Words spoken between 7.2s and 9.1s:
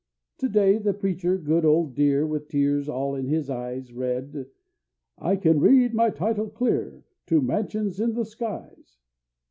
To mansions in the skies."